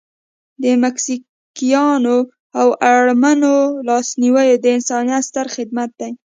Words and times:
د 0.61 0.63
مسکینانو 0.81 2.17
او 2.59 2.67
اړمنو 2.93 3.55
لاسنیوی 3.87 4.49
د 4.63 4.65
انسانیت 4.77 5.23
ستر 5.29 5.45
خدمت 5.55 5.89
دی. 5.99 6.11